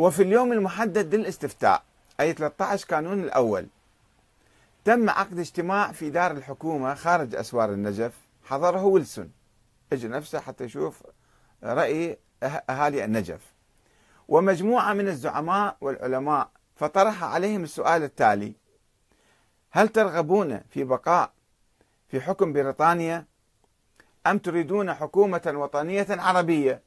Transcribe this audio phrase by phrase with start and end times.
[0.00, 1.82] وفي اليوم المحدد للاستفتاء
[2.20, 3.66] أي 13 كانون الأول.
[4.84, 8.12] تم عقد اجتماع في دار الحكومة خارج أسوار النجف
[8.44, 9.32] حضره ويلسون.
[9.92, 11.02] اجى نفسه حتى يشوف
[11.62, 13.40] رأي أه- أهالي النجف.
[14.28, 18.52] ومجموعة من الزعماء والعلماء فطرح عليهم السؤال التالي
[19.70, 21.32] هل ترغبون في بقاء
[22.08, 23.24] في حكم بريطانيا؟
[24.26, 26.82] أم تريدون حكومة وطنية عربية؟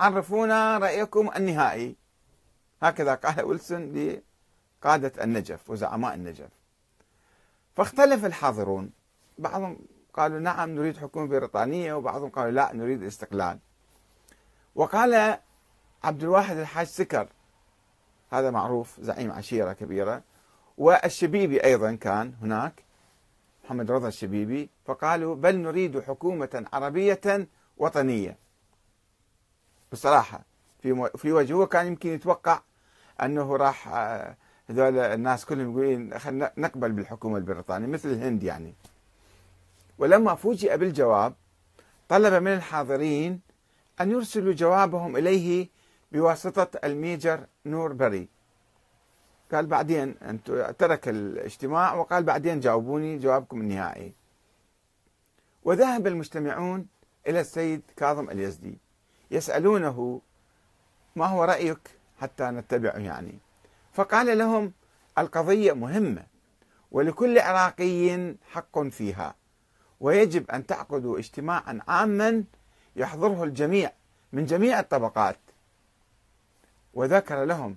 [0.00, 2.01] عرفونا رأيكم النهائي.
[2.82, 3.92] هكذا قال ويلسون
[4.82, 6.48] لقادة النجف وزعماء النجف.
[7.76, 8.90] فاختلف الحاضرون.
[9.38, 9.78] بعضهم
[10.14, 13.58] قالوا نعم نريد حكومة بريطانية وبعضهم قالوا لا نريد الاستقلال.
[14.74, 15.38] وقال
[16.04, 17.28] عبد الواحد الحاج سكر
[18.32, 20.22] هذا معروف زعيم عشيرة كبيرة
[20.78, 22.84] والشبيبي أيضا كان هناك
[23.64, 28.38] محمد رضا الشبيبي فقالوا بل نريد حكومة عربية وطنية.
[29.92, 30.44] بصراحة
[30.80, 32.60] في في وجهه كان يمكن يتوقع
[33.22, 34.36] أنه راح آه،
[34.70, 38.74] هذول الناس كلهم يقولون خلينا نقبل بالحكومة البريطانية مثل الهند يعني.
[39.98, 41.34] ولما فوجئ بالجواب
[42.08, 43.40] طلب من الحاضرين
[44.00, 45.68] أن يرسلوا جوابهم إليه
[46.12, 48.28] بواسطة الميجر نوربري.
[49.52, 54.12] قال بعدين أنتم ترك الاجتماع وقال بعدين جاوبوني جوابكم النهائي.
[55.64, 56.86] وذهب المجتمعون
[57.26, 58.78] إلى السيد كاظم اليزدي
[59.30, 60.20] يسألونه
[61.16, 63.38] ما هو رأيك؟ حتى نتبعه يعني.
[63.92, 64.72] فقال لهم
[65.18, 66.22] القضية مهمة
[66.90, 69.34] ولكل عراقي حق فيها
[70.00, 72.44] ويجب أن تعقدوا اجتماعا عاما
[72.96, 73.92] يحضره الجميع
[74.32, 75.38] من جميع الطبقات.
[76.94, 77.76] وذكر لهم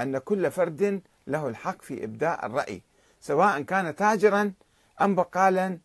[0.00, 2.82] أن كل فرد له الحق في إبداء الرأي
[3.20, 4.52] سواء كان تاجرا
[5.00, 5.78] أم بقالا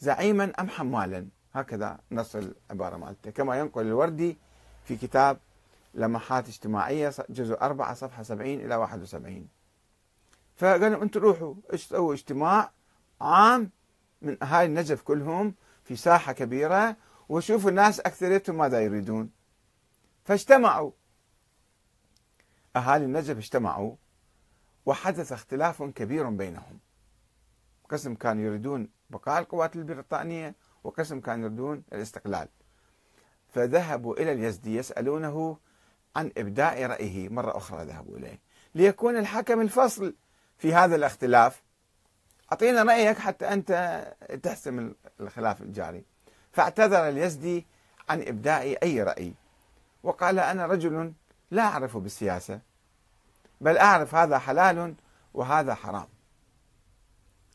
[0.00, 1.26] زعيما أم حمالا.
[1.54, 4.36] هكذا نص العبارة مالته كما ينقل الوردي
[4.84, 5.38] في كتاب
[5.94, 9.48] لمحات اجتماعية جزء 4 صفحة 70 إلى 71
[10.56, 12.72] فقالوا أنتم روحوا سووا اجتماع
[13.20, 13.70] عام
[14.22, 15.54] من أهالي النجف كلهم
[15.84, 16.96] في ساحة كبيرة
[17.28, 19.30] وشوفوا الناس أكثريتهم ماذا يريدون.
[20.24, 20.90] فاجتمعوا.
[22.76, 23.96] أهالي النجف اجتمعوا
[24.86, 26.78] وحدث اختلاف كبير بينهم.
[27.88, 30.54] قسم كانوا يريدون بقاء القوات البريطانية
[30.84, 32.48] وقسم كانوا يريدون الاستقلال.
[33.48, 35.58] فذهبوا إلى اليزدي يسألونه
[36.16, 38.38] عن إبداء رأيه مرة أخرى ذهبوا إليه.
[38.74, 40.14] ليكون الحكم الفصل
[40.58, 41.62] في هذا الاختلاف.
[42.52, 44.02] أعطينا رأيك حتى أنت
[44.42, 46.04] تحسم الخلاف الجاري.
[46.52, 47.66] فاعتذر اليزدي
[48.08, 49.34] عن إبداء أي رأي.
[50.02, 51.12] وقال أنا رجل
[51.50, 52.60] لا أعرف بالسياسة
[53.60, 54.94] بل أعرف هذا حلال
[55.34, 56.06] وهذا حرام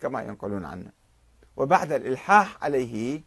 [0.00, 0.90] كما ينقلون عنه.
[1.56, 3.22] وبعد الإلحاح عليه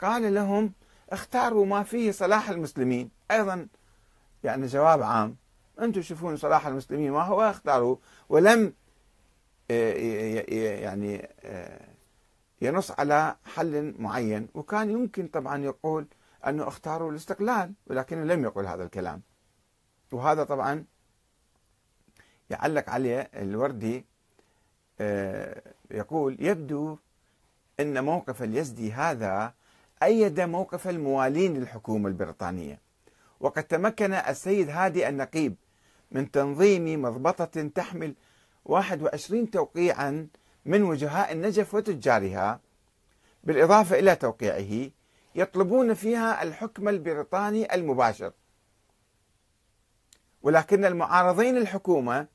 [0.00, 0.72] قال لهم
[1.10, 3.10] اختاروا ما فيه صلاح المسلمين.
[3.30, 3.66] أيضا
[4.44, 5.36] يعني جواب عام.
[5.80, 7.96] أنتم تشوفون صلاح المسلمين ما هو اختاروا
[8.28, 8.72] ولم
[9.70, 9.92] آه،
[10.80, 11.88] يعني آه،
[12.62, 14.48] ينص على حل معين.
[14.54, 16.06] وكان يمكن طبعا يقول
[16.46, 19.22] أنه اختاروا الاستقلال ولكنه لم يقل هذا الكلام.
[20.12, 20.84] وهذا طبعا
[22.50, 24.04] يعلق عليه الوردي
[25.00, 26.98] آه، يقول يبدو
[27.80, 29.54] أن موقف اليزدي هذا
[30.02, 32.89] أيد موقف الموالين للحكومة البريطانية.
[33.40, 35.56] وقد تمكن السيد هادي النقيب
[36.10, 38.14] من تنظيم مضبطة تحمل
[38.64, 40.28] 21 توقيعا
[40.64, 42.60] من وجهاء النجف وتجارها
[43.44, 44.90] بالإضافة إلى توقيعه
[45.34, 48.32] يطلبون فيها الحكم البريطاني المباشر.
[50.42, 52.26] ولكن المعارضين الحكومة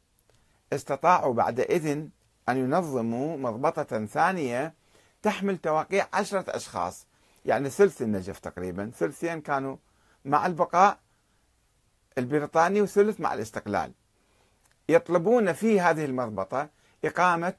[0.74, 2.10] استطاعوا بعد إذن
[2.50, 4.74] أن ينظموا مضبطة ثانية
[5.22, 7.08] تحمل توقيع عشرة أشخاص
[7.46, 9.78] يعني ثلث النجف تقريبا ثلثين كانوا
[10.26, 11.00] مع البقاء
[12.18, 13.92] البريطاني وثلث مع الاستقلال.
[14.90, 16.70] يطلبون في هذه المضبطة
[17.06, 17.54] إقامة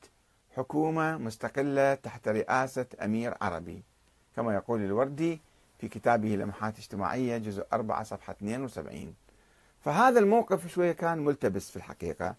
[0.57, 3.83] حكومة مستقلة تحت رئاسة أمير عربي.
[4.37, 5.41] كما يقول الوردي
[5.79, 9.15] في كتابه لمحات اجتماعية جزء 4 صفحة 72
[9.81, 12.35] فهذا الموقف شوية كان ملتبس في الحقيقة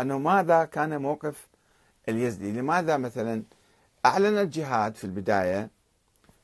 [0.00, 1.48] أنه ماذا كان موقف
[2.08, 3.42] اليزدي لماذا مثلا
[4.06, 5.70] أعلن الجهاد في البداية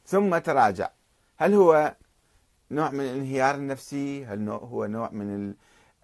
[0.06, 0.91] ثم تراجع؟
[1.37, 1.94] هل هو
[2.70, 5.55] نوع من الانهيار النفسي؟ هل هو نوع من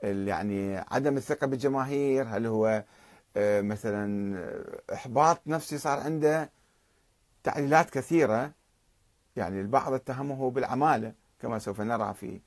[0.04, 2.84] ال يعني عدم الثقة بالجماهير؟ هل هو
[3.36, 4.38] آه، مثلا
[4.92, 6.50] إحباط نفسي صار عنده؟
[7.42, 8.52] تعليلات كثيرة.
[9.36, 12.40] يعني البعض اتهمه بالعمالة كما سوف نرى في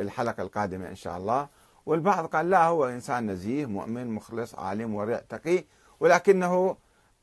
[0.00, 1.48] الحلقة القادمة إن شاء الله.
[1.86, 5.64] والبعض قال لا هو إنسان نزيه مؤمن مخلص عالم ورع تقي.
[6.00, 6.76] ولكنه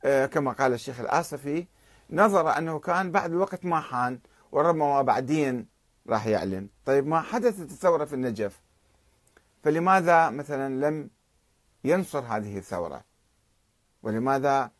[0.04, 1.66] آه، كما قال الشيخ الآصفي
[2.10, 4.18] نظر أنه كان بعد الوقت ما حان
[4.52, 5.73] وربما بعدين
[6.08, 6.68] راح يعلن.
[6.84, 8.60] طيب ما حدثت الثورة في النجف؟
[9.62, 11.10] فلماذا مثلا لم
[11.84, 13.04] ينصر هذه الثورة؟
[14.02, 14.70] ولماذا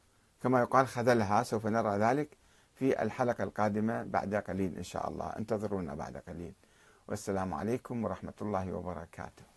[0.43, 2.37] كما يقال خذلها سوف نرى ذلك
[2.75, 5.26] في الحلقة القادمة بعد قليل إن شاء الله.
[5.26, 6.53] انتظرونا بعد قليل.
[7.09, 9.54] والسلام عليكم ورحمة الله وبركاته.